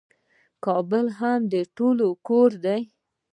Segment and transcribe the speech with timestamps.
[0.65, 2.81] کابل هم د ټولو کور دی.